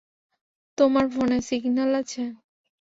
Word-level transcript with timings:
তোমার 0.77 1.05
ফোনে 1.13 1.37
সিগন্যাল 1.47 1.91
আছে? 2.01 2.23